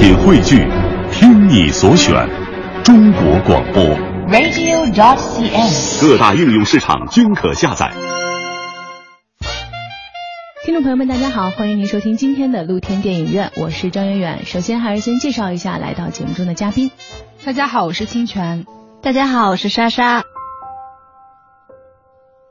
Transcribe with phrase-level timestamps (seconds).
[0.00, 0.66] 品汇聚，
[1.12, 2.26] 听你所选，
[2.82, 3.84] 中国广播。
[4.30, 6.00] radio.dot.cn，。
[6.00, 7.92] 各大应用市场均可下载。
[10.64, 14.46] 听众朋友们，大家好，欢迎您收听今天的露天电影院，我是张远远。
[14.46, 16.90] 首先还是先介绍一下来到节目中的嘉宾。
[17.44, 18.64] 大家好，我是清泉。
[19.02, 20.22] 大家好，我是莎莎。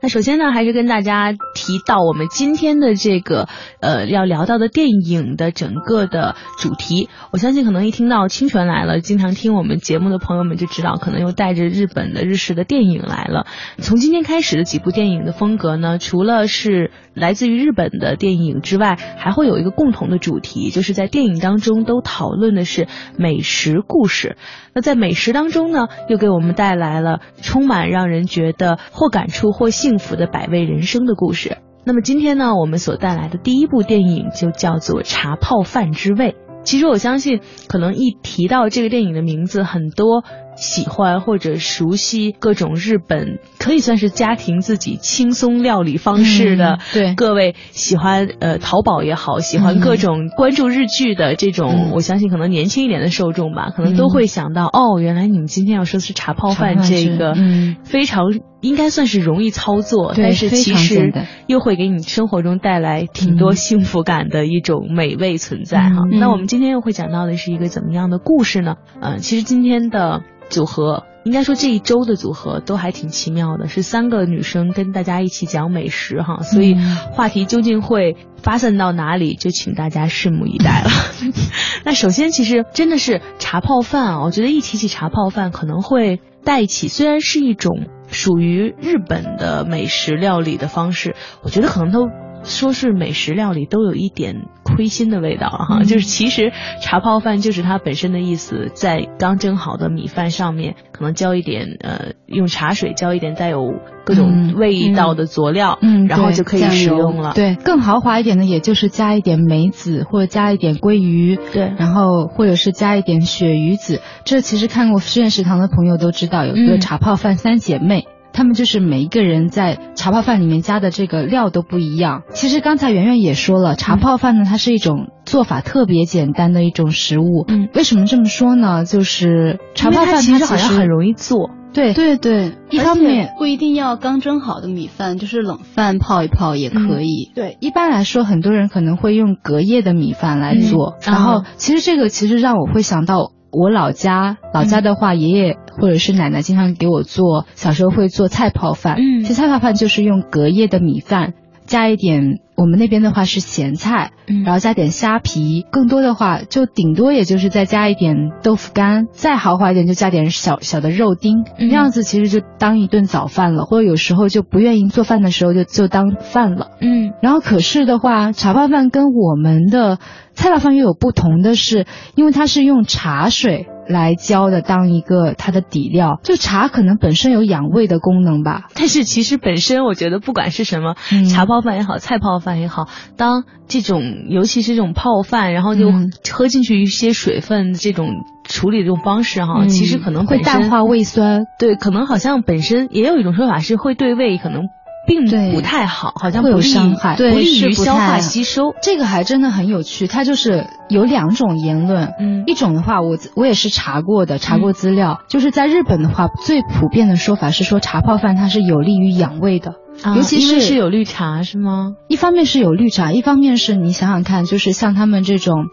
[0.02, 3.48] 那首先呢，还是跟大家提到我们今天的这个
[3.80, 7.10] 呃要聊到的电影的整个的主题。
[7.32, 13.46] 我相信可能一听到清泉来了，经常听我们节目的朋友们就知道，可能又带着日本的日式的电影来了。
[13.78, 22.86] 从今天开始的几部电影的风格呢，除了是来自于日本的电影之外，还会有一个共同的主题，就是在电影当中都讨论的是
[23.16, 24.36] 美食故事。
[24.74, 31.58] 那在美食当中呢，又给我们带来了充满让人觉得或感触或幸福的百味人生的故事。
[31.84, 36.32] 那么今天呢，我们所带来的第一部电影就叫做《茶泡饭之味》。
[36.62, 40.22] 其实我相信，可能一提到这个电影的名字，很多
[40.60, 47.14] 喜欢或者熟悉各种日本可以算是家庭自己轻松料理方式的、嗯对。
[47.14, 51.90] 各位喜欢呃淘宝也好，喜欢各种关注日剧的这种，嗯。
[51.92, 57.76] 我相信可能年轻一点的受众吧，可能都会想到、哦，原来你们今天要说的是茶泡饭这个，嗯。
[57.84, 58.26] 非常
[58.60, 61.12] 应该算是容易操作，但是其实
[61.46, 66.02] 又会给你生活中带来挺多嗯幸福感的一种美味存在哈。
[66.10, 68.76] 嗯那我们今天又会讲到的是一个怎么样的故事呢？
[69.00, 71.04] 嗯，其实今天的组合。
[71.22, 80.88] 应该说这一周的组合都还挺奇妙的，是三个女生跟大家一起讲美食哈，所以嗯话题究竟会发散到哪里，就请大家拭目以待了。
[81.84, 92.08] 那首先，其实真的是茶泡饭啊，我觉得一提起茶泡饭，可能会带起，虽然是一种属于日本的美食料理的方式，我觉得可能都。
[92.44, 103.74] 说是美食料理都有一点亏心的味道哈，嗯就是其实茶泡饭就是它本身的意思，在刚蒸好的米饭上面可能浇一点呃，用茶水浇一点带有
[104.04, 107.32] 各种嗯味道的佐料，嗯，然后就可以酱油使用了。
[107.34, 114.00] 对，更豪华一点的，也就是加一点梅子，或者加一点鲑鱼，对然后或者是加一点鳕鱼子。
[114.24, 118.06] 这其实看过《实验食堂》的朋友都知道，有一个嗯茶泡饭三姐妹。
[118.32, 122.22] 她们就是每一个人在茶泡饭里面加的这个料都不一样。
[122.30, 127.44] 其实刚才圆圆也说了，茶泡饭呢，它是一种做法特别简单的一种食物。
[127.48, 128.84] 嗯，为什么这么说呢？
[128.84, 131.50] 就是茶泡饭其实好像很容易做。
[131.72, 137.30] 对对对，一方面不一定要刚蒸好的米饭，就是冷饭泡一泡也可以。
[137.32, 140.96] 对，一般来说，很多人可能会用隔夜的米饭来做。
[140.96, 148.96] 嗯然后啊，其实这个其实让我会想到我老家，老家的话，爷爷或者是奶奶经常给我做，小时候会做菜泡饭。
[148.98, 151.34] 嗯其实菜泡饭就是用隔夜的米饭。
[151.70, 154.42] 加一点，我们那边的话是咸菜，嗯。
[154.42, 161.68] 然后加点虾皮，更多的话就顶多也就是再加一点豆腐干，再豪华一点就加点小小的肉丁，嗯。
[161.68, 166.72] 那样子其实就当一顿早饭了，或者有时候就不愿意做饭的时候就就当饭了。
[166.80, 167.12] 嗯。
[167.22, 169.98] 然后可是的话，茶泡饭跟我们的
[170.34, 171.86] 菜泡饭又有不同的是，
[172.16, 176.20] 因为它是用茶水来浇的，当一个它的底料。
[176.22, 178.68] 就茶可能本身有养胃的功能吧。
[178.74, 188.08] 但是其实本身我觉得不管是什么、嗯茶泡饭也好，菜泡饭也好，当这种尤其是这种泡饭，然后就嗯喝进去一些水分，这种
[188.44, 194.62] 处理的这种方式哈，嗯其实可能会淡化胃酸，对，可能好像本身也有一种说法是会对胃可能
[195.06, 198.74] 并不太好，好像会有伤害不利于消化吸收。
[198.82, 200.06] 这个还真的很有趣。
[200.06, 209.74] 它就是有两种言论，嗯一种的话，我我也是查过的，查过资料，就是在日本的话，最普遍的说法是说茶泡饭它是有利于养胃的。
[210.02, 211.94] 啊尤其是是有绿茶是吗？
[212.08, 215.66] 一方面是有绿茶，一方面是你想想看，就是像他们这种。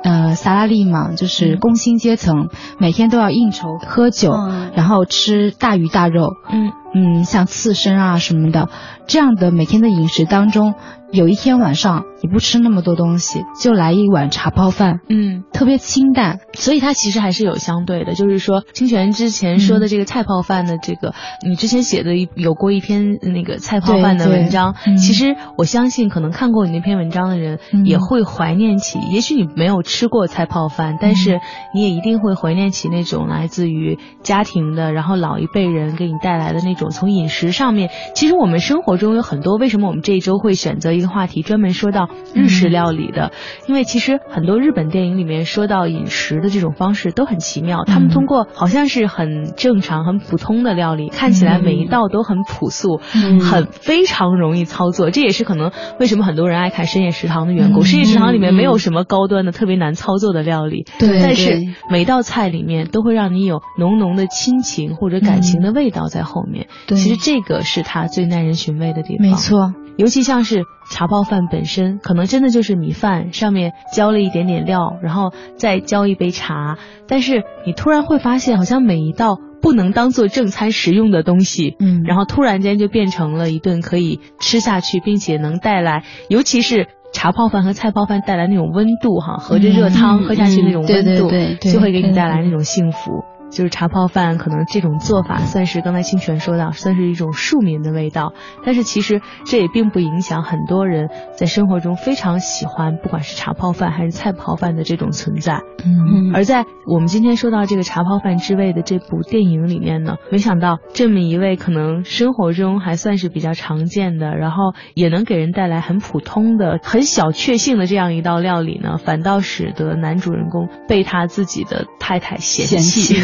[0.00, 8.68] 呃，萨拉利嘛，就是嗯工薪阶层，每天都要应酬、喝酒，嗯然后吃大鱼大肉，嗯嗯，像刺身啊什么的，
[9.06, 10.74] 这样的每天的饮食当中，
[11.12, 21.14] 有一天晚上你不吃那么多东西，就来一碗茶泡饭，嗯，特别清淡，所以它其实还是有相对的，就是说清泉之前说的这个菜泡饭的这个，
[21.46, 24.96] 你之前写的一有过一篇那个菜泡饭的文章，嗯。
[24.96, 27.86] 其实我相信可能看过你那篇文章的人嗯。
[27.86, 31.40] 也会怀念起，也许你没有吃过菜泡饭，但是
[31.74, 43.32] 你也一定会怀念起那种来自于家庭的，然后老一辈人给你带来的那种种从饮食上面，其实我们生活中有很多，为什么我们这一周会选择一个话题专门说到日式料理的？
[43.66, 53.00] 因为其实很多日本电影里面说到饮食的这种方式都很奇妙，他们通过好像是很正常、很普通的料理，看起来每一道都很朴素，
[53.40, 55.10] 很非常容易操作。
[55.10, 57.82] 这也是可能为什么很多人爱看深夜食堂的缘故。
[57.82, 61.60] 深夜食堂里面没有什么高端的、特别难操作的料理，对，但是
[61.90, 66.67] 每道菜里面都会让你有浓浓的亲情或者感情的味道在后面。
[66.86, 69.26] 对，其实这个是它最耐人寻味的地方。
[69.26, 76.78] 没错，尤其像是茶泡饭本身，可能真的就是米饭上面浇了一点点料，然后再浇一杯茶。
[77.06, 86.88] 但是你突然会发现，好像每一道不能当做正餐食用的东西，嗯，然后突然间就变成了一顿可以吃下去，并且能带来，尤其是。
[87.10, 93.24] 茶泡饭和菜泡饭带来那种温度，哈，和着热汤喝下去那种温度，就会给你带来那种幸福。
[93.50, 98.32] 就是茶泡饭，可能这种做法算是刚才清泉说到，算是一种庶民的味道。
[98.64, 105.60] 但是其实这也并不影响很多人在生活中非常喜欢，不管是茶泡饭还是菜泡饭的这种存在。
[105.84, 123.16] 嗯，而在我们今天说到这个茶泡饭之味的这部电影里面呢，没想到这么一位可能生活中还算是比较常见的，然后也能给人带来很普通的、很小确幸的这样一道料理呢，反倒使得男主人公被他自己的太太嫌弃。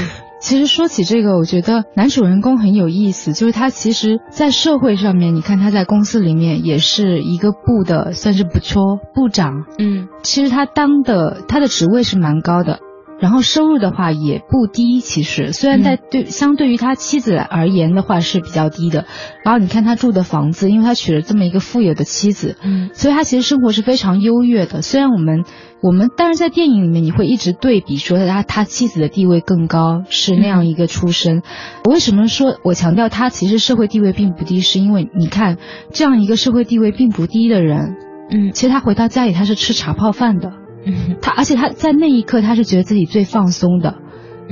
[0.44, 9.64] 其实说起这个，我觉得男主人公很有意思，就是他其实，在社会上面，你看他在公司里面也是一个部的，算是不错部长。
[9.78, 12.80] 嗯，其实他当的他的职位是蛮高的，
[13.20, 15.00] 然后收入的话也不低。
[15.00, 19.06] 其实虽然在对相对于他妻子而言的话是比较低的，
[19.44, 24.82] 然后你看他住的房子，因为他娶了这么一个富有的妻子，嗯，所以他其实生活是非常优越的。
[24.82, 25.44] 虽然我们。
[25.82, 31.42] 我们但是在电影里面，你会一直对比说他他妻子的地位更高，是那样一个出身。
[31.84, 35.58] 我为什么说我强调他其实社会地位并不低，是因为你看
[35.92, 37.96] 这样一个社会地位并不低的人，
[38.30, 40.54] 嗯，其实他回到家里他是吃茶泡饭的，
[40.86, 43.96] 嗯，他而且他在那一刻他是觉得自己最放松的。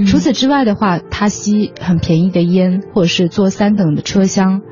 [0.06, 4.62] 除此之外的话，他吸很便宜的烟，或者是坐三等的车厢，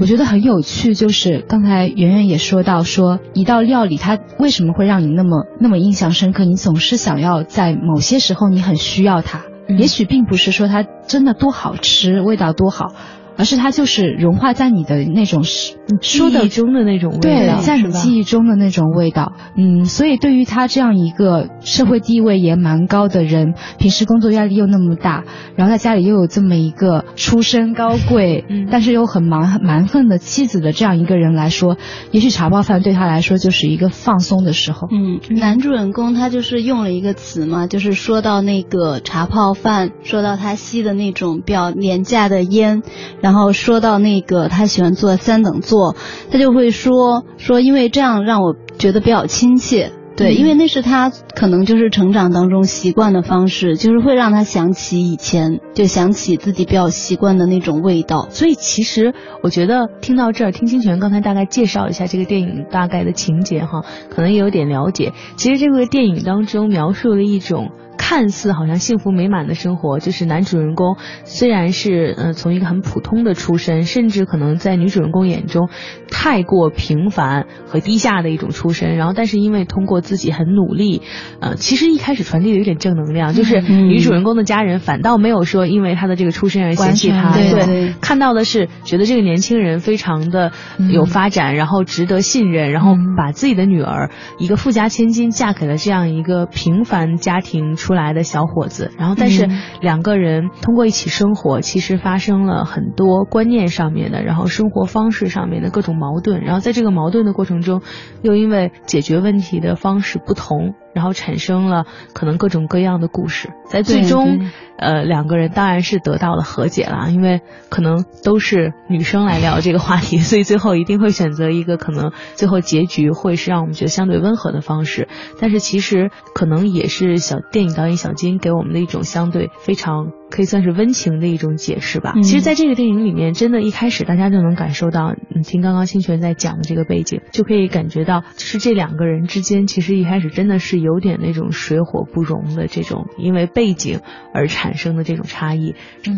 [0.00, 0.94] 我觉得很有趣。
[0.94, 6.46] 就是刚才圆圆也说到，说一道料理它为什么会让你那么那么印象深刻？
[6.46, 9.42] 你总是想要在某些时候你很需要它，
[9.78, 12.94] 也许并不是说它真的多好吃，味道多好。
[13.42, 19.32] 而是它就是融化在你的那种记忆中的那种味道，对，在你记忆中的那种味道。
[19.56, 25.24] 嗯，所以对于他这样一个社会地位也蛮高的人，平时工作压力又那么大，
[25.56, 31.76] 然后在家里又有这么一个出身高贵，但是又很蛮蛮横的妻子的这样一个人来说，
[32.12, 34.86] 也许茶泡饭对他来说就是一个放松的时候。
[34.92, 42.84] 嗯，男主人公他就是用了一个词嘛，就是说到那个茶泡饭，说到他吸的那种比较廉价的烟。
[43.20, 45.96] 然后说到那个他喜欢坐三等座，
[46.30, 49.92] 他就会说说，因为这样让我觉得比较亲切。
[50.14, 58.28] 对，因为那是他可能就是成长当中习惯的方式，就是会让他想起以前，就想起自己比较习惯的那种味道。
[58.30, 65.12] 所以其实我觉得听到这儿，听清泉刚才大概介绍一下这个电影大概的情节哈，可能也有点了解。
[65.36, 67.70] 其实这个电影当中描述了一种。
[68.04, 75.68] 看似好像幸福美满的生活，就是男主人公虽然是呃从一个很普通的出身，甚至可能在女主人公眼中
[76.10, 81.00] 太过平凡和低下的一种出身，然后但是因为通过自己很努力，
[81.40, 90.50] 呃其实一开始传递的有点正能量，就是女主人公的家人反倒没有说因为他的这个出身而嫌弃他，对，看到的是觉得这个年轻人非常的
[90.92, 97.76] 有发展，然后值得信任，然后把自己的女儿一个富家千金嫁给了这样一个平凡家庭。
[97.76, 99.48] 出来的小伙子，然后但是
[99.80, 107.82] 两个人通过一起生活，其实发生了很多观念上面的，然后生活方式上面的各种矛盾，然后在这个矛盾的过程中，
[108.22, 110.74] 又因为解决问题的方式不同。
[110.94, 125.08] 然后产生了可能各种各样的故事，在最终，呃，两个人当然是得到了和解啦，因为可能都是女生来聊这个话题， 所以最后一定会选择一个可能最后结局会是让我们觉得相对温和的方式。
[125.40, 130.12] 但是其实可能也是小电影导演小金给我们的一种相对非常。
[130.32, 132.14] 可以算是温情的一种解释吧。
[132.22, 144.00] 其实，在这个电影里面，真的，一开始大家就能感受到，你听刚刚清泉在讲的这个背景，就可以感觉到，就是这两个人之间，其实一开始真的是有点那种水火不容的这种，因为背景
[144.32, 145.74] 而产生的这种差异。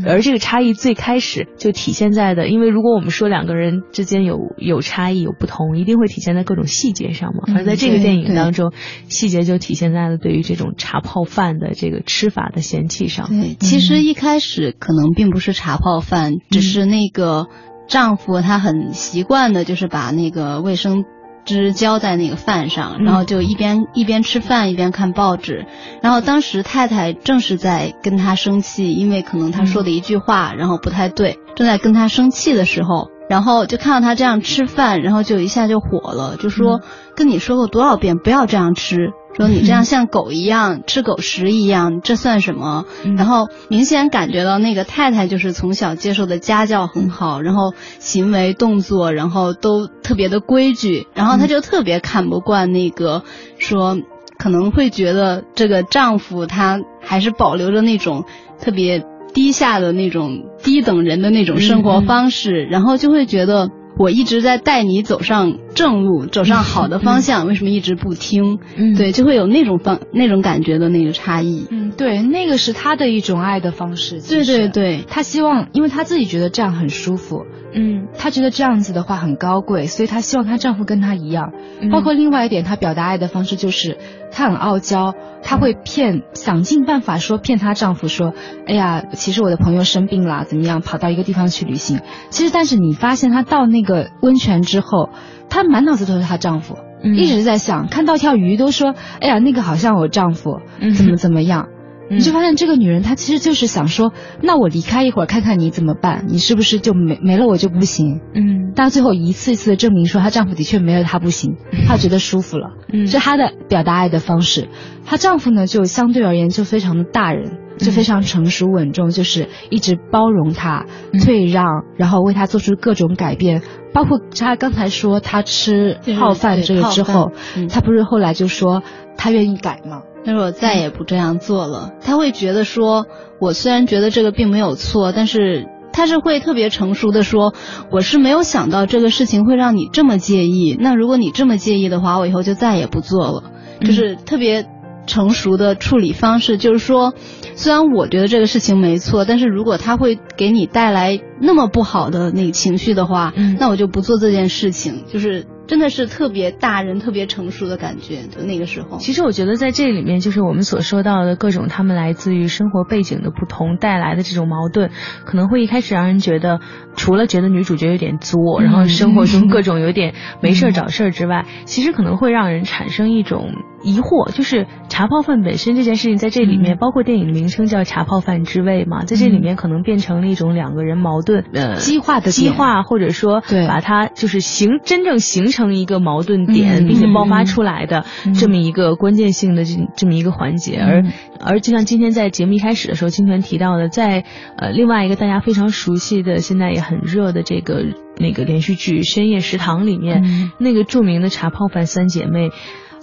[0.07, 7.53] 而这个差异最开始就体现在的，因为如果我们说两个人之间有有差异、有不同，一定会体现在各种细节上嘛。
[7.57, 8.73] 而在这个电影当中，
[9.09, 13.29] 细节就体现在了对于这种茶泡饭的这个吃法的嫌弃上。
[13.29, 14.04] 对，其实。
[14.05, 17.47] 一开始可能并不是茶泡饭，只是那个
[17.89, 21.05] 丈夫他很习惯的，就是把那个卫生。
[21.47, 25.67] 纸浇在那个饭上，然后就一边一边吃饭一边看报纸。
[26.01, 36.81] 然后当时太太正是在跟他生气，因为可能他说的一句话然后不太对，正在跟他生气的时候，然后就看到他这样吃饭，然后就一下就火了，就说
[37.15, 39.11] 跟你说过多少遍不要这样吃。
[39.37, 42.85] 说你这样像狗一样吃狗食一样，这算什么？
[43.17, 53.25] 然后明显感觉到那个太太就是从小接受的家教很好，然后行为动作然后都特别的规矩，然后她就特别看不惯那个
[53.59, 53.99] 说
[54.39, 58.25] 可能会觉得这个丈夫他还是保留着那种
[58.61, 63.71] 特别低下的那种低等人的那种生活方式，然后就会觉得。
[63.97, 68.59] 我一直在带你走上正路，走上好的方向，为什么一直不听？
[68.77, 71.67] 嗯，对，就会有那种方那种感觉的那个差异。
[71.71, 74.21] 嗯，对，那个是他的一种爱的方式。
[74.21, 77.45] 对对对，他希望，因为他自己觉得这样很舒服。
[77.77, 81.53] 嗯，她觉得这样子的话很高贵，所以她希望她丈夫跟她一样。
[81.91, 83.99] 包括另外一点，她表达爱的方式就是，
[84.31, 85.13] 她很傲娇，
[85.43, 88.33] 她会骗，想尽办法说骗她丈夫说，
[88.69, 91.99] 哎呀，其实我的朋友生病了，怎么样，跑到一个地方去旅行。
[92.31, 95.11] 其实，但是你发现她到那个温泉之后，
[95.49, 100.61] 她满脑子都是她丈夫，一直在想，看到条鱼都说，哎呀，那个好像我丈夫，
[100.97, 101.69] 怎么怎么样。
[102.11, 106.27] 你就发现这个女人，她其实就是想说，那我离开一会儿，看看你怎么办？
[106.29, 108.21] 你是不是就没没了我就不行？
[108.35, 111.57] 嗯，但最后一次一次的证明说，她丈夫的确没了她不行，
[111.89, 112.73] 她觉得舒服了，
[113.07, 114.69] 是她的表达爱的方式。
[115.07, 120.87] 她丈夫呢，就相对而言就非常的大人，就非常成熟稳重，就是一直包容他、
[121.25, 123.63] 退让，然后为他做出各种改变。
[123.93, 127.31] 包括他刚才说他吃泡饭这个之后，
[127.71, 128.83] 他不是后来就说
[129.17, 130.03] 他愿意改吗？
[130.25, 131.93] 他说我再也不这样做了。
[132.01, 133.07] 他会觉得说，
[133.41, 137.55] 我虽然觉得这个并没有错，但是他是会特别成熟的说，
[137.93, 140.77] 我是没有想到这个事情会让你这么介意。
[140.81, 143.53] 那如果你这么介意的话，我以后就再也不做了。
[143.81, 144.67] 就是特别
[145.07, 147.15] 成熟的处理方式，就是说，
[147.55, 155.05] 虽然我觉得这个事情没错，但是如果他会给你带来那么不好的那个情绪的话，那我就不做这件事情。
[155.07, 155.47] 就是。
[155.67, 158.99] 真的是特别大人、特别成熟的感觉，就那个时候。
[158.99, 164.91] 其实我觉得在这里面，就是我们所说到的各种他们来自于生活背景的不同带来的这种矛盾，
[165.25, 166.61] 可能会一开始让人觉得，
[166.97, 173.49] 除了觉得女主角有点作，然后生活中 各种有点没事儿找事儿之外，其实可能会让人产生一种。
[173.85, 190.79] 疑惑就是茶泡饭本身这件事情在这里面，包括电影名称叫《茶泡饭之味》嘛，在这里面可能变成了一种两个人矛盾呃激化的激化，或者说把它就是形真正形成一个矛盾点，并且爆发出来的这么一个关键性的这这么一个环节。
[190.79, 191.05] 而
[191.41, 194.25] 而就像今天在节目一开始的时候，清泉提到的，在
[194.57, 197.85] 呃另外一个大家非常熟悉的、现在也很热的这个
[198.19, 202.51] 那个连续剧《深夜食堂》里面，那个著名的茶泡饭三姐妹。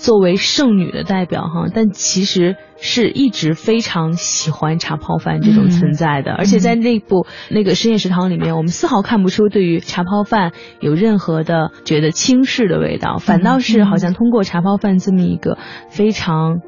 [0.01, 16.62] 作为剩女的代表哈，但其实是一直非常喜欢茶泡饭这种存在的，而且在那部那个深夜食堂里面，我们丝毫看不出对于茶泡饭有任何的觉得轻视的味道，反倒是好像通过茶泡饭这么一个非常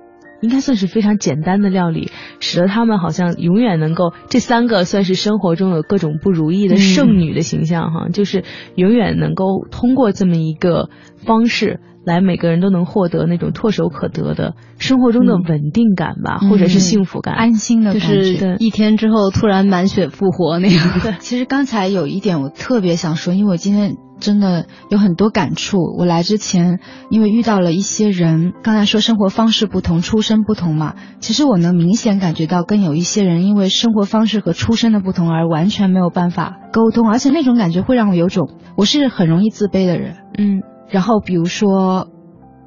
[0.43, 8.43] 应该算是非常简单的料理，使得他们好像永远能够这三个算是生活中有各种不如意的剩女的形象哈，就是
[8.75, 10.89] 永远能够通过这么一个
[11.25, 11.79] 方式。
[12.05, 18.07] 来，每个人都能获得那种唾手可得的生活中的稳定感吧，或者是幸福感、安心的感觉。
[18.17, 20.99] 就是一天之后突然满血复活那样。
[21.01, 25.77] 对， 其实刚才有一点我特别想说，因为我今天真的有很多感触。
[25.97, 26.79] 我来之前，
[27.11, 40.15] 因为遇到了一些人，刚才说生活方式不同、出身不同嘛，其实我能明显感觉到，跟有一些人因为生活方式和出身的不同而完全没有办法沟通，而且那种感觉会让我有种，我是很容易自卑的人。
[40.39, 40.63] 嗯。
[40.89, 42.07] 然后比如说，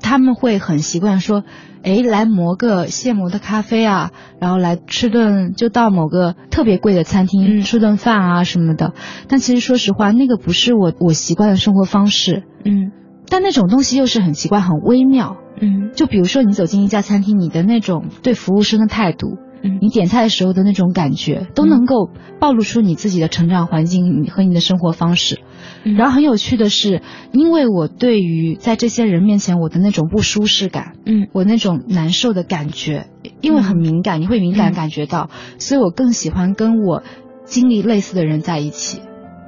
[0.06, 1.42] 他们会很习惯说，
[1.82, 8.92] 哎，来磨个现磨的咖啡啊，然后来吃顿就到某个特别贵的餐厅吃顿饭啊什么的。
[9.26, 12.44] 但其实说实话，那个不是我我习惯的生活方式。
[12.64, 12.92] 嗯，
[13.28, 15.38] 但那种东西又是很奇怪、很微妙。
[15.60, 19.38] 嗯，就比如说你走进一家餐厅，你的那种对服务生的态度。
[19.62, 25.40] 你点菜的时候的那种感觉，都能够暴露出你自己的成长环境和你的生活方式。
[25.82, 33.08] 然后很有趣的是，因为我对于在这些人面前我的那种不舒适感，嗯，我那种难受的感觉，
[33.40, 37.02] 因为很敏感，你会敏感感觉到，所以我更喜欢跟我
[37.44, 39.00] 经历类似的人在一起。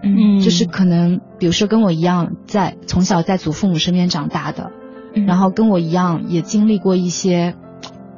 [0.02, 4.70] 嗯，就是可能比如说跟我一样在从小在祖父母身边长大的，
[5.26, 7.54] 然后跟我一样也经历过一些。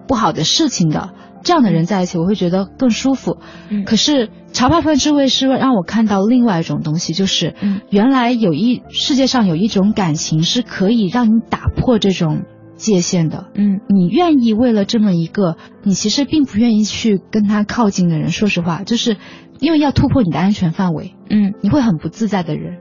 [0.07, 1.11] 不好的事情的
[1.43, 3.39] 这样的人在一起，我会觉得更舒服。
[3.71, 12.43] 嗯可是茶泡饭智慧是让我看到另外一种东西，就是嗯原来有一世界上有一种感情是可以让你打破这种
[12.77, 13.47] 界限的。
[13.55, 19.17] 嗯你愿意为了这么一个你其实并不愿意去跟他靠近的人，说实话，就是
[19.61, 22.79] 因为要突破你的安全范围，嗯你会很不自在的人，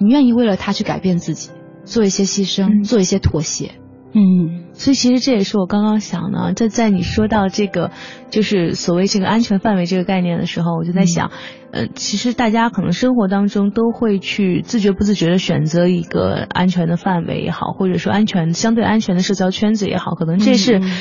[0.00, 1.50] 你愿意为了他去改变自己，
[1.84, 3.72] 做一些牺牲，嗯做一些妥协。
[4.14, 7.90] 嗯所以其实这也是我刚刚想的，在在你说到这个
[8.30, 11.30] 就是所谓这个安全范围这个概念的时候，我就在想，
[11.70, 20.92] 呃，其实大家可能生活当中都会去自觉不自觉的选择一个安全的范围也好，或者说安全相对安全的社交圈子也好，可能这是嗯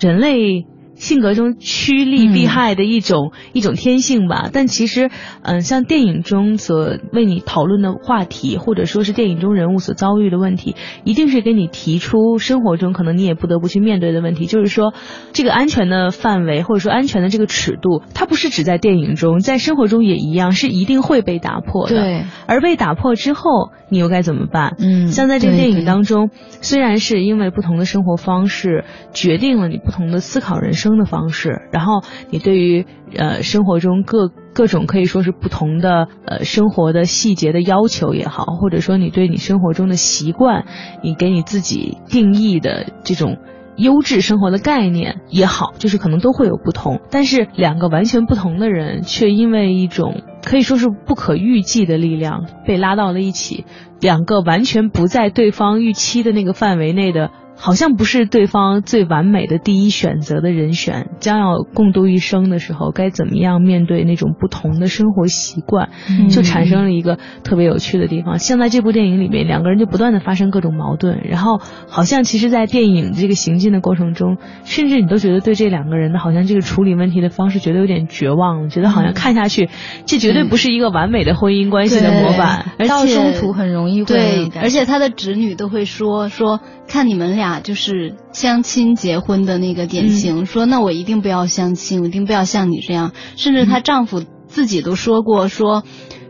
[0.00, 0.66] 人类。
[1.00, 5.10] 性格中趋利避害的一种、一种天性吧，但其实，
[5.42, 14.94] 嗯、像电影中所为你讨论的话题，或者说是电影中人物所遭遇的问题，一定是给你提出生活中可能你也不得不去面对的问题，就是说，
[15.32, 24.76] 这个安全的范围或者说安全的这个尺度，它不是只在电影中，在生活中也一样，是一定会被打破的。，对，而被打破之后，你又该怎么办？
[24.78, 25.90] 嗯像在这个电影中。
[25.90, 26.30] 当中，
[26.60, 40.64] 虽然是因为不同的生活方式决定了你不同的思考人的方式，然后你对于呃生活中各各种可以说是不同的呃生活的细节的要求也好，或者说你对你生活中的习惯，
[41.02, 43.38] 你给你自己定义的这种。
[43.76, 53.64] 优质生活的概念也好，就是可能都会有不同，但是两个完全不同的人，却因为一种可以说是不可预计的力量被拉到了一起，
[53.98, 57.30] 两个完全不在对方预期的那个范围内的，
[57.62, 68.38] 好像不是对方最完美的第一选择的人选，将要共度一生的时候，该怎么样面对那种不同的生活习惯，嗯就产生了一个特别有趣的地方。
[68.38, 79.68] 像在这部电影里面，两个人就不断的发生各种矛盾，然后好像其实，在电影这个行进的过程中，甚至你都觉得对这两个人的好像这个处理问题的方式觉得有点绝望了，觉得好像看下去，
[80.06, 82.72] 这绝对不是一个完美的婚姻关系的模板。
[82.78, 93.10] 而到且中途很容易会对，而且他的侄女都会说说，看你们俩就是相亲结婚的那个典型，说那我一定不要相亲，我一定不要像你这样。
[93.34, 95.82] 甚至她丈夫自己都说过说。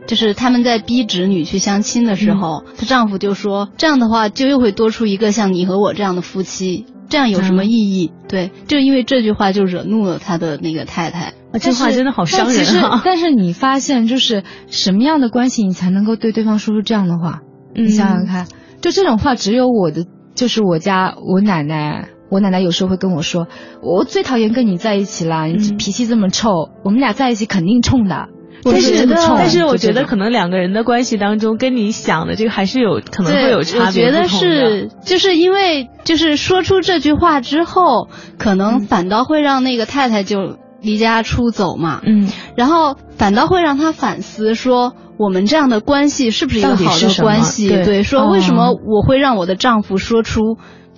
[0.07, 11.35] 就是他们在逼侄女去相亲的时候，她丈夫就说：“这样的话，就又会多出一个像你和我这样的夫妻，这样有什么意义？”对，就因为这句话就惹怒了他的那个太太。
[11.53, 12.67] 啊，这话真的好伤人
[13.05, 17.43] 但是你发现，就是什么样的关系，你才能够对对方说出这样的话？
[17.76, 18.49] 嗯你想想看，
[18.80, 22.08] 就这种话，只有我的，就是我家我奶奶。
[22.30, 23.49] 我奶奶有时候会跟我说
[23.82, 28.28] ：“我最讨厌跟你在一起啦，你脾气这么臭，我们俩在一起肯定冲的。”
[28.64, 38.06] 我但是但是我觉得可能两个人的关系当中，跟你想的这个还是有可能，会有差别我觉得是，就是因为就是说出这句话之后，
[38.38, 44.95] 可能反倒会让那个太太就离家出走嘛，嗯然后反倒会让他反思说。
[45.23, 47.69] 我们这样的关系是不是一个好的关系？
[47.69, 48.02] 对。
[48.02, 50.56] 说为什么哦我会让我的丈夫说出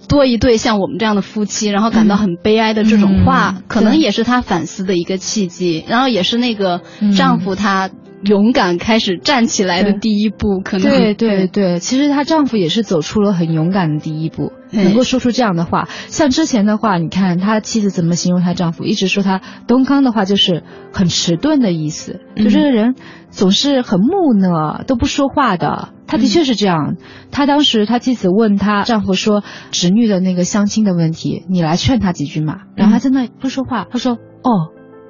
[0.08, 3.62] 多一对像我们这样的夫妻，然后感到很悲哀的这种话，嗯。
[3.66, 7.16] 可能也是他反思的一个契机，然后也是那个嗯。
[7.16, 7.90] 丈夫他
[8.24, 10.60] 勇敢开始站起来的第一步。
[10.64, 15.88] 可能对对对，其实她丈夫也是走出了很勇敢的第一步，能够说出这样的话。
[16.08, 22.94] 像之前的话，你看她妻子怎么形容她丈夫，一直说他东康的话就是很迟钝的意思，嗯就这个人
[23.30, 25.90] 总是很木讷，都不说话的。
[26.06, 26.96] 他的确是这样。
[27.30, 32.58] 他当时他妻子问他丈夫说侄女的那个相亲的问题，你来劝她几句嘛。
[32.76, 34.50] 然后他在那不说话，他说哦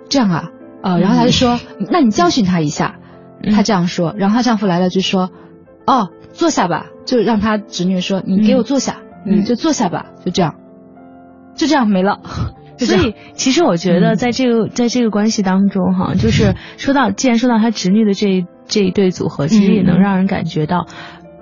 [0.08, 0.50] 这样啊，
[0.82, 1.58] 呃，然后他就说、
[1.90, 3.00] 那你教训他一下。
[3.42, 5.30] 嗯她这样说，然后她丈夫来了就说
[5.86, 10.54] ：“哦，坐下吧。”就让她侄女说：“你给我坐下，嗯嗯，就坐下吧。”就这样，
[11.54, 12.20] 就这样没了。
[12.78, 20.86] 所以，其实我觉得嗯在这个、在这个关系当中，哈，就是说到，既然说到他侄女的这这一对组合，其实也能让人感觉到。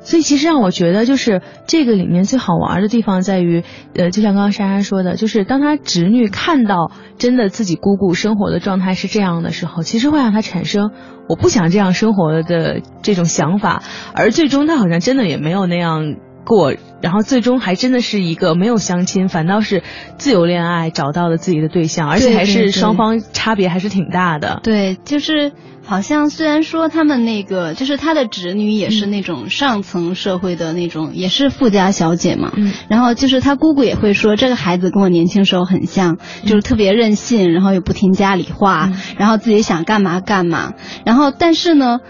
[0.02, 3.62] 所以，其实让我觉得，就是这个里面最好玩的地方在于，
[3.94, 10.90] 呃，就像刚刚莎莎说的，就是当她侄女看到真的自己姑姑生活的状态是这样的时候，其实会让她产生
[11.28, 13.82] 我不想这样生活的这种想法，
[14.14, 16.16] 而最终她好像真的也没有那样
[16.50, 19.84] 过，然后最终还真的是一个没有相亲，反倒是
[20.18, 24.58] 自由恋爱找到了自己的对象，而且还是双方差别还是挺大的。
[24.64, 25.52] 对，就是
[25.86, 32.50] 好像虽然说他们那个，就是他的侄女也是那种上层社会的那种，也是富家小姐嘛。
[32.56, 40.72] 嗯然后就是他姑姑也会说，这个孩子跟我年轻时候很像，就是特别任性，然后又不听家里话，嗯然后自己想干嘛干嘛。
[41.04, 42.00] 然后但是呢，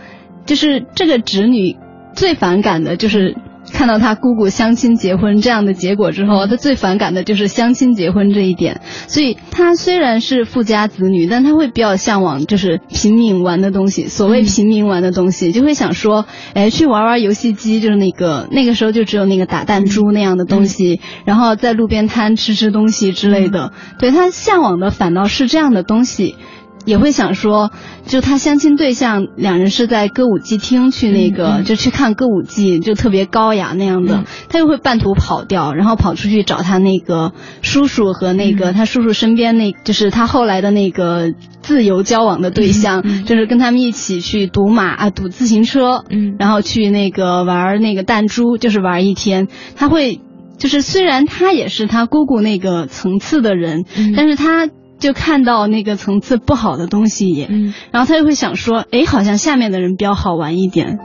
[0.46, 1.76] 就是这个侄女
[2.14, 3.37] 最反感的就是
[3.72, 8.80] 看到他姑姑相亲结婚这样的结果之后，他最反感的就是相亲结婚这一点。
[9.06, 14.09] 所以他虽然是富家子女，但他会比较向往就是平民玩的东西。
[14.09, 23.72] 所谓平民玩的东西，就会想说，哎，去玩玩游戏机，就是那个那个时候就只有那个打弹珠那样的东西，然后在路边摊吃吃东西之类的。
[23.98, 26.37] 对他向往的反倒是这样的东西。
[26.85, 27.71] 也会想说，
[28.07, 34.25] 就他相亲对象两人是在歌舞伎厅去那个，就去看歌舞伎，就特别高雅那样的。
[34.49, 49.49] 他又会半途跑掉，然后跑出去找他那个叔叔和那个他叔叔身边那，就是他后来的那个自由交往的对象，就是跟他们一起去赌马啊，赌自行车，嗯，然后去那个玩那个弹珠，就是玩一天。
[49.77, 50.21] 他会，
[50.59, 53.85] 就是虽然他也是他姑姑那个层次的人，
[54.16, 54.69] 但是他。
[55.00, 57.48] 就看到那个层次不好的东西也，
[57.90, 60.98] 然后他就会想说，哎，好像下面的人比较好玩一点。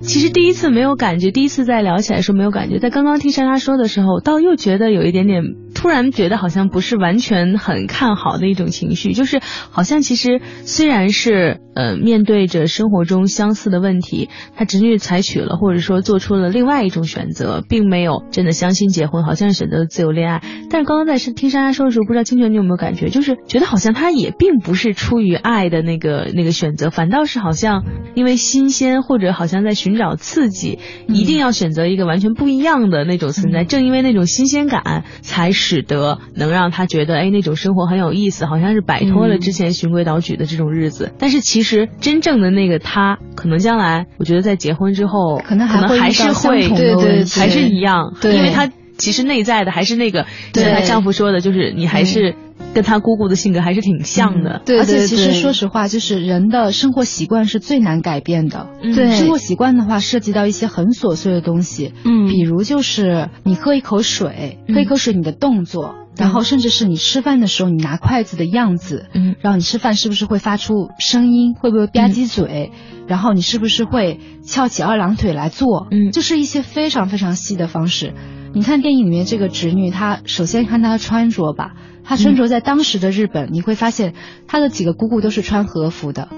[0.00, 5.42] 其实第一次没有感觉，第一次在聊起来的时候没有感觉，在刚刚听莎莎说的时候，倒又觉得有一点点，
[5.74, 11.60] 突然觉得好像不是完全很看好的一种情绪，就是好像其实虽然是。
[11.78, 20.42] 呃，面对着生活中相似的问题，他侄女采取了或者说做出了另外一种选择，并没有真的相亲结婚，好像是选择自由恋爱。
[20.70, 27.84] 但是刚刚在听莎莎说的时候，不知道清泉你有没有感觉，就是觉得好像他也并不是出于爱的那个那个选择，反倒是好像
[28.16, 33.64] 因为新鲜或者好像在寻找刺激，一定要选择一个完全不一样的那种存在。
[33.64, 41.12] 正因为那种新鲜感，才使得能让他觉得，哎，那种生活很有意思，好像是摆脱了之前循规蹈矩的这种日子。
[41.18, 41.88] 但是其实。
[42.00, 52.34] 真正的那个他，可能将来，我觉得在结婚之后，可能还还是会，对对，还是一样，因为他其实内在的还是那个，像她丈夫说的，就是你还是
[52.74, 54.62] 跟她姑姑的性格还是挺像的。
[54.64, 58.68] 对，而且其实说实话，就是人的生活习惯是最难改变的。
[58.82, 65.94] 对，生活习惯的话，涉及到一些很琐碎的东西，嗯，比如就是你喝一口水，喝一口水，你的动作。
[66.16, 72.72] 然后，甚至是你吃饭的时候，你拿筷子的样子，嗯，然后你吃饭是不是会发出声音，会不会吧唧嘴，
[73.06, 78.14] 然后你是不是会翘起二郎腿来做，嗯，就是一些非常非常细的方式。
[78.52, 81.74] 你看电影里面这个侄女，她首先看她的穿着吧，
[82.08, 84.14] 她穿着在当时的日本，你会发现
[84.46, 86.28] 她的几个姑姑都是穿和服的。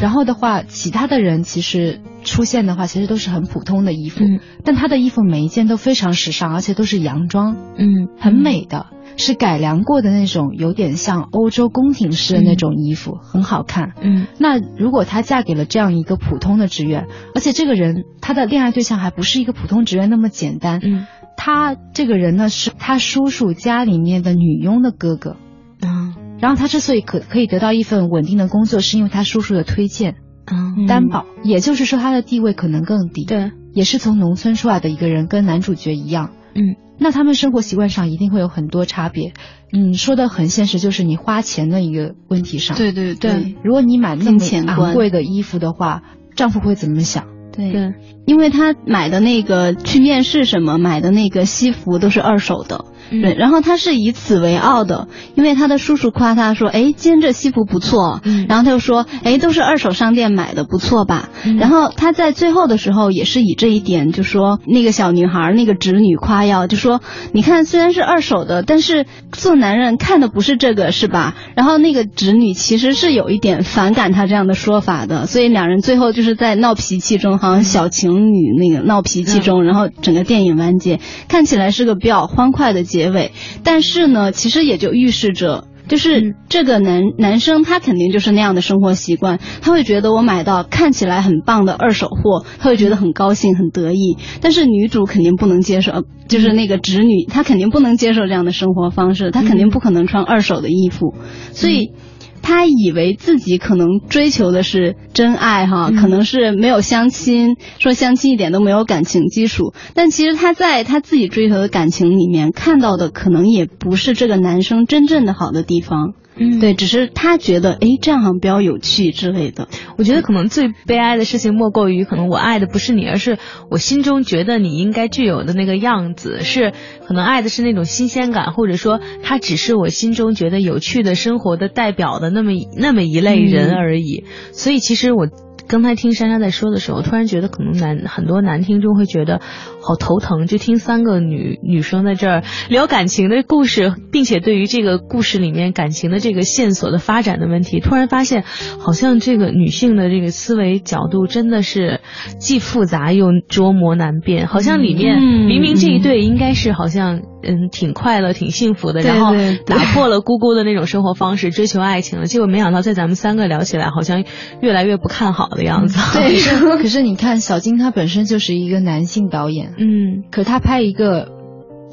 [0.00, 4.24] 然后的话，其他的人其实出现的话，其实都是很普通的衣服，
[4.64, 13.92] 但她的衣服每一件都非常时尚，而且都是洋装，嗯，很美的，是改良过的那种，有点像欧洲宫廷式的那种衣服，很好看。
[14.02, 21.06] 嗯，那如果她嫁给了这样一个普通的职员，而且这个人他的恋爱对象还不是一个普通职员那么简单，嗯，
[21.42, 25.36] 他这个人呢是他叔叔家里面的女佣的哥哥，
[25.80, 26.14] 嗯。
[26.38, 30.16] 然后他之所以可可以得到一份稳定的工作，是因为他叔叔的推荐，
[30.52, 39.32] 嗯，担保，也就是说他的地位可能更低，对，也是从农村出来的一个人，跟男主角一样，嗯，那他们生活习惯上一定会有很多差别，
[39.72, 46.02] 嗯，说的很现实，就是你花钱的一个问题上，对对对，如果你买那么昂贵的衣服的话，
[46.36, 47.26] 丈夫会怎么想？
[47.72, 47.94] 对，
[48.26, 52.84] 因为他买的那个去面试什么买的那个西服都是二手的。
[53.10, 67.00] 对，然后他是以此为傲的，因为他的叔叔夸他说：“哎，今天这西服不错。”然后他又说：“哎，都是二手商店买的，不错吧？”然后他在最后的时候也是以这一点，就说那个小女孩那个侄女夸耀，就说
[67.32, 82.99] ：“你看，虽然是二手的，但是做男人看的不是这个，是吧？”然后那个侄女其实是有一点反感他这样的说法的，所以两人最后就是在闹脾气中，好像小情侣那个闹脾气中，然后整个电影完结，看起来是个比较欢快的结。
[83.00, 83.32] 结尾，
[83.64, 94.18] 但是呢，其实也就预示着，就是这个男男生他肯定就是那样的生活习惯，他会觉得我买到看起来很棒的二手货，他会觉得很高兴很得意。
[94.42, 101.14] 但是女主肯定不能接受，就是那个侄女，她肯定不能接受这样的生活方式，她肯定不可能穿二手的衣服，
[101.52, 101.92] 所以。
[102.42, 109.74] 他以为自己可能追求的是真爱哈，可能是没有相亲，说相亲一点都没有感情基础。
[109.94, 116.14] 但其实他在他自己追求的感情里面看到的，可能也不是这个男生真正的好的地方。
[116.40, 119.68] 嗯，对，只是他觉得，哎，这样好像比较有趣之类的。
[119.98, 123.36] 我觉得可能最悲哀的事情莫过于，可能我爱的不是你，而是
[123.70, 126.72] 我心中觉得你应该具有的那个样子，是
[127.06, 134.24] 可能爱的是那种新鲜感，或者说他只是我心中觉得有趣的生活的代表的那么那么一类人而已。
[134.52, 135.28] 所以其实我。
[135.70, 139.40] 刚才听珊珊在说的时候，突然觉得可能男很多男听众会觉得
[139.80, 148.42] 好头疼，就听三个女女生在这儿聊感情的故事，并且对于这个故事里面感情的这个线索的发展的问题，突然发现
[148.80, 152.00] 好像这个女性的这个思维角度真的是
[152.40, 155.46] 既复杂又捉摸难辨，好像里面嗯。
[155.46, 159.34] 明明这一对应该是好像嗯挺快乐、挺幸福的，然后
[159.66, 164.24] 打破了姑姑的那种生活方式，追求爱情了，结果没想到在咱们三个聊起来，好像
[164.60, 165.98] 越来越不看好的样子。
[166.18, 166.40] 对
[166.80, 171.28] 可是你看，小金他本身就是一个男性导演，嗯可他拍一个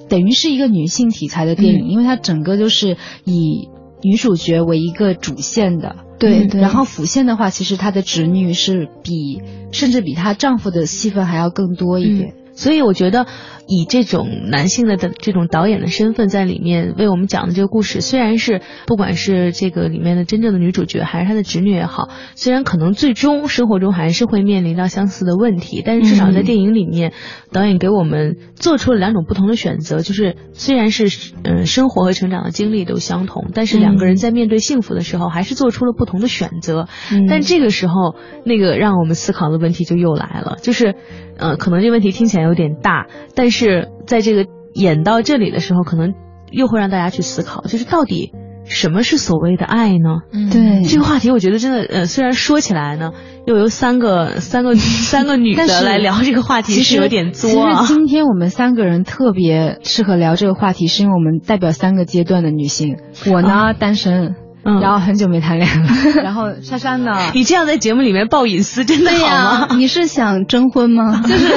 [0.10, 3.70] 等于是一个女性题材的电影，嗯因为它整个就是以
[4.04, 5.96] 女主角为一个主线的。
[6.20, 12.34] 对然后辅线的话，其实她的侄女是比甚至比她丈夫的戏份还要更多一点。
[12.54, 13.28] 所以我觉得，
[13.68, 27.14] 以这种男性的的这种导演的身份在里面为我们讲的这个故事，虽然是不管是这个里面的真正的女主角，还是她的侄女也好，虽然可能最终生活中还是会面临到相似的问题，但是至少在电影里面，
[27.52, 31.08] 导演给我们做出了两种不同的选择，就是虽然是
[31.44, 36.88] 嗯、呃生活和成长的经历都相同，但是两个人在面对幸福的时候，还是做出了不同的选择。
[37.12, 40.96] 嗯但这个时候，那个让我们思考的问题就又来了，就是，
[41.38, 43.57] 呃，可能这问题听起来有点大，但是
[44.06, 46.14] 在这个演到这里的时候，可能
[46.52, 48.32] 又会让大家去思考，就是到底
[48.66, 50.22] 什么是所谓的爱呢？
[50.32, 53.12] 嗯对这个话题，我觉得真的，呃，虽然说起来呢，
[53.46, 57.94] 又由三个三个三个女的来聊这个话题，其实是有点作其啊实。
[57.94, 62.98] 今天我们三个人特别适合聊这个话题，是因为我们代表三个阶段的女性。
[63.32, 65.90] 我呢、单身，嗯然后很久没谈恋爱了，
[66.24, 69.76] 然后珊珊呢，你这样在节目里面报隐私，真的好对呀、吗？
[69.78, 71.22] 你是想征婚吗？
[71.26, 71.54] 就是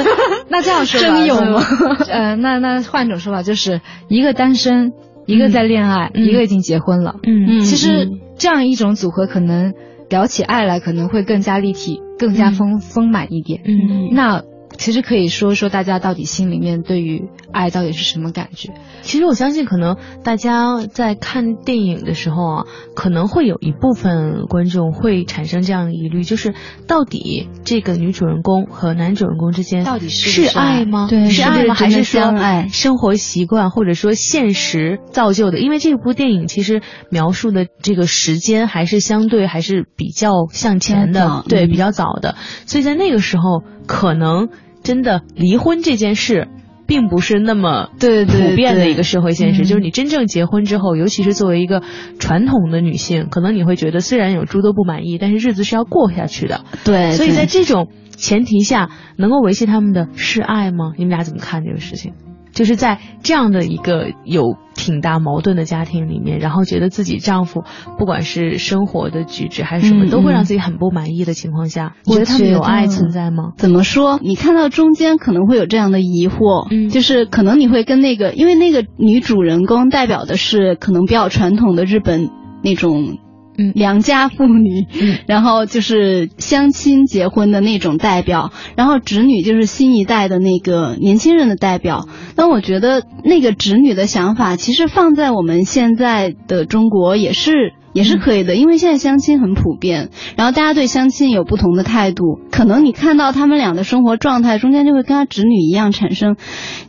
[0.49, 1.61] 那这样说吧， 真有吗？
[2.09, 4.93] 呃，那那换种说法，就是一个单身，
[5.25, 7.15] 一个在恋爱，嗯一个已经结婚了。
[7.23, 9.73] 嗯嗯其实嗯这样一种组合，可能
[10.09, 13.61] 聊起爱来可能会更加立体，更加丰、丰满一点。
[13.65, 14.43] 嗯那
[14.81, 18.73] 其实可以说说大家到底心里面对于爱到底是什么感觉？
[19.03, 22.65] 其实我相信，可能大家在看电影的时候啊，
[22.95, 26.55] 可能会有一部分观众会产生这样的疑虑，就是
[26.87, 31.05] 到底这个女主人公和男主人公之间到底是是爱爱吗？
[31.07, 31.75] 对是爱吗？
[31.75, 35.59] 还是说相爱生活习惯或者说现实造就的？
[35.59, 44.49] 因为这部电影其实描述的这个时间还是相对还是比较向前的对，嗯比较早的，所以在那个时候，可能
[44.83, 46.47] 真的离婚这件事。
[46.87, 51.81] 并不是那么对普遍的一个社会现实，嗯就是你真正结婚之后，尤其是作为一个
[52.19, 56.65] 传统的女性，可能你会觉得虽然有诸多不满意，但是日子是要过下去的。
[56.83, 60.91] 对，所以在这种前提下，能够维系他们的是爱吗？
[60.97, 62.11] 你们俩怎么看这个事情？
[62.53, 67.63] 就是在这样的一个有挺大矛盾的家庭里面，然后觉得自己丈夫
[67.97, 73.53] 不管是生活的举止还是什么，嗯都会让嗯自己很不满意的情况下，你我觉得他们有爱存在吗？
[73.57, 74.19] 怎么说？
[74.21, 82.29] 你看到中间可能会有这样的疑惑，嗯就是可能你会跟那个，因为那个女主人公代表的是可能比较传统的日本
[82.63, 83.17] 那种。
[83.57, 92.07] 嗯良家妇女，嗯然后就是相亲结婚的那种代表，然后侄女就是新一代的那个年轻人的代表。
[92.35, 106.37] 那我觉得那个侄女的想法，其实放在我们现在的中国也是也是可以的，因为现在相亲很普遍，然后大家对相亲有不同的态度，可能你看到他们俩的生活状态中间就会跟他侄女一样产生，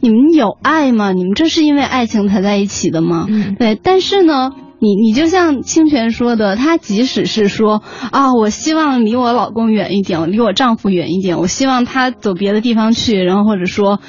[0.01, 1.12] 你们有爱吗？
[1.12, 3.27] 你们这是因为爱情才在一起的吗？
[3.29, 4.53] 嗯对，但是呢。
[4.83, 14.01] 你你就像清泉说的，她即使是说啊，我希望离我老公远一点，离我丈夫远一点，我希望他走别的地方去，然后或者说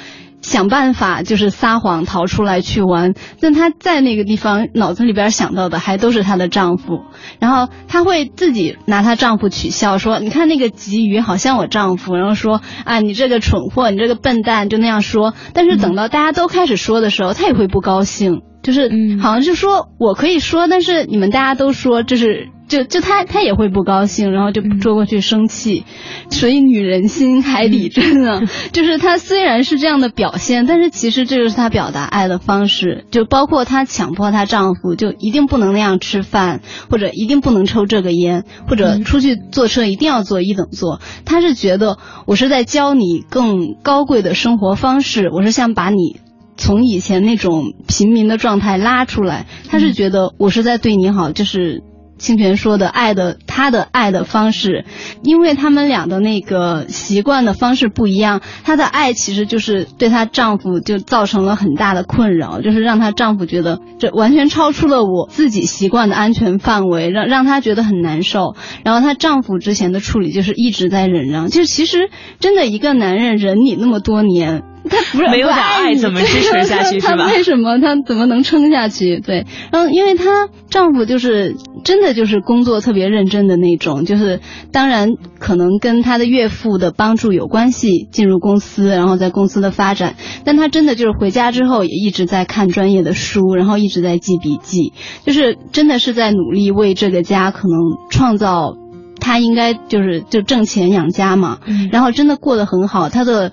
[0.42, 7.02] 想办法就是撒谎逃出来去玩，但她在那个地方脑子里边想到的还都是她的丈夫，
[7.38, 18.42] 然后她会自己拿她丈夫取笑说，你看那个鲫鱼好像我丈夫，然后说啊你这个蠢货，你这个笨蛋，就那样说，但是等到大家都开始说的时候，她也会不高兴。
[18.64, 25.84] 就是嗯好像是说我可以说，但是你们大家都说，就是就就他他也会不高兴，然后就嗯捉过去生气。
[26.30, 28.40] 所以女人心海底针啊，
[28.72, 41.00] 就是她虽然是这样的表现，但是其实这就是她表达爱的方式，就包括她强迫她丈夫就一定不能那样吃饭，或者一定不能抽这个烟，或者嗯出去坐车一定要坐一等座。
[41.26, 46.16] 她是觉得我是在教你更高贵的生活方式，我是想把你。
[46.56, 51.82] 从以前那种平民的状态拉出来，他是觉得我是在对你好，就是
[52.16, 54.84] 清泉说的爱的他的爱的方式，
[55.24, 68.54] 因为他们俩的那个习惯的方式不一样，她的爱其实就是对她丈夫就造成了很大的困扰，就是让她丈夫觉得这完全超出了我自己习惯的安全范围，让让她觉得很难受。
[68.84, 74.62] 然后她丈夫之前的处理就是一直在忍让，就其实真的一个男人忍你那么多年。
[74.94, 77.26] 他不是没有点爱怎么支持下去是吧？
[77.28, 79.20] 他为什么他怎么能撑下去？
[79.20, 84.40] 对，然后因为她丈夫就是真的就是工作特别认真的那种，就是
[84.72, 94.92] 当然可能跟她的岳父的帮助有关系，进入公司，然后在公司的发展，但她真的就是回家之后也一直在看专业的书，然后一直在记笔记，
[95.24, 97.78] 就是真的是在努力为这个家可能
[98.10, 98.74] 创造
[99.20, 101.58] 他应该就是就挣钱养家嘛，
[101.92, 103.52] 然后真的过得很好，他的。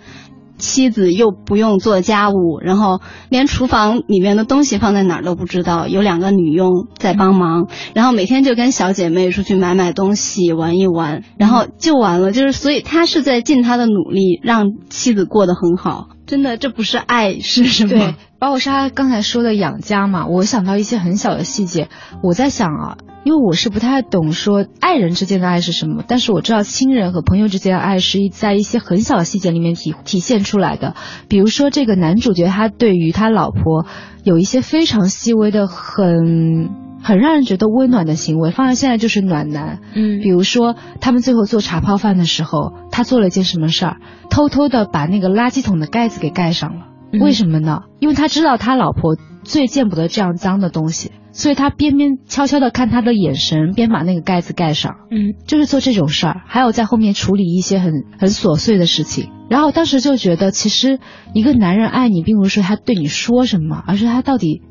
[0.62, 12.32] 妻子又不用做家务，然后连厨房里面的东西放在哪儿都不知道，有两个女佣在帮忙，然后每天就跟小姐妹出去买买东西玩一玩，然后就完了。
[12.32, 16.08] 就是所以他是在尽他的努力让妻子过得很好。
[16.32, 17.90] 真的，这不是爱是什么？
[17.90, 21.90] 对，包括莎刚才说的养家嘛，我想到一些很小的细节，
[22.24, 22.98] 我在想啊。
[23.24, 30.96] 因为我是不太懂说爱人之间的爱是什么，但是我知道亲人和朋友之间的爱是在一些很小的细节里面体体现出来的。
[31.28, 33.86] 比如说这个男主角他对于他老婆
[34.24, 36.72] 有一些非常细微的、很
[37.04, 39.80] 很让人觉得温暖的行为，放在现在就是暖男。
[39.94, 43.98] 嗯，比如说他们最后做茶泡饭的时候，他做了一件什么事儿？
[44.30, 46.88] 偷偷的把那个垃圾桶的盖子给盖上了。
[47.20, 47.82] 为什么呢？
[48.00, 51.12] 因为他知道他老婆最见不得这样脏的东西。
[51.34, 54.96] 所以他边边悄悄的看他的眼神，边把那个盖子盖上。
[55.10, 59.30] 嗯，就是做这种事儿，还有在后面处理一些很很琐碎的事情。
[59.50, 61.00] 然后当时就觉得，其实
[61.34, 64.62] 一个男人爱你，并不是他对你说什么，而是他到底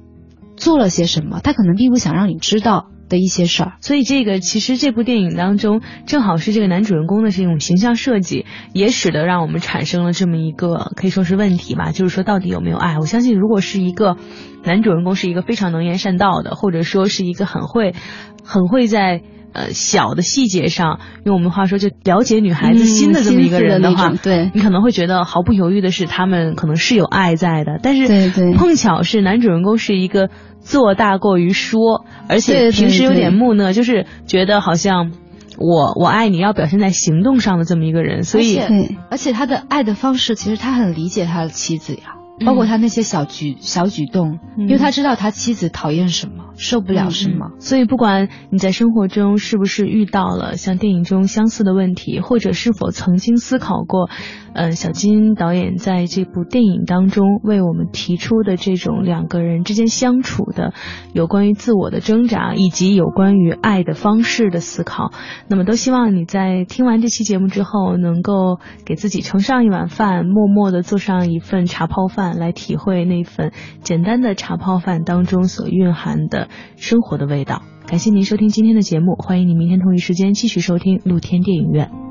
[0.60, 1.40] 做了些什么。
[1.42, 2.86] 他可能并不想让你知道。
[3.10, 13.00] 的一些事儿，所以这个其实这部电影当中，正好是这个男主人公的这种形象设计，也使得让我们产生了这么一个可以说是问题吧，就是说到底有没有爱？
[13.00, 14.16] 我相信，如果是一个
[14.62, 17.96] 男主人公是一个非常能言善道的，或者说是一个很会
[18.44, 30.28] 很会在呃小的细节上，用我们话说就了解女孩子心的这么一个人的话，对你可能会觉得毫不犹豫的是他们可能是有爱在的，但是碰巧是男主人公是一个。
[30.62, 35.10] 做大过于说，而且平时有点木讷，就是觉得好像
[35.56, 38.60] 我我爱你要表现在行动上的这么一个人，所以
[39.08, 42.19] 而且他的爱的方式，其实他很理解他的妻子呀。
[42.44, 54.08] 包括他那些小举小举动，因为他知道他妻子讨厌什么，受不了什么，所以不管你在生活中是不是遇到了像电影中相似的问题，或者是否曾经思考过，
[54.54, 60.72] 呃，小金导演在这部电影当中为我们提出的这种两个人之间相处的
[61.12, 65.10] 有关于自我的挣扎，以及有关于爱的方式的思考，
[65.48, 72.30] 那么都希望你在听完这期节目之后，能够给自己盛上一碗饭，默默的做上一份茶泡饭。
[72.40, 77.62] 来体会那份简单的茶泡饭当中所蕴含的生活的味道。
[77.86, 82.09] 感谢您收听今天的节目，欢迎您明天同一时间继续收听露天电影院。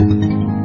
[0.00, 0.59] Thank you.